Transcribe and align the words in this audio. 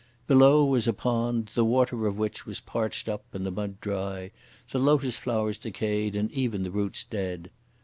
Below, 0.25 0.65
was 0.65 0.87
a 0.87 0.93
pond, 0.93 1.51
the 1.53 1.63
water 1.63 2.07
of 2.07 2.17
which 2.17 2.43
was 2.43 2.59
parched 2.59 3.07
up 3.07 3.23
and 3.35 3.45
the 3.45 3.51
mud 3.51 3.79
dry, 3.79 4.31
the 4.71 4.79
lotus 4.79 5.19
flowers 5.19 5.59
decayed, 5.59 6.15
and 6.15 6.31
even 6.31 6.63
the 6.63 6.71
roots 6.71 7.03
dead. 7.03 7.51